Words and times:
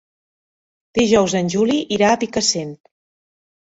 Dijous 1.01 1.37
en 1.43 1.53
Juli 1.57 1.79
irà 2.01 2.11
a 2.11 2.19
Picassent. 2.27 2.77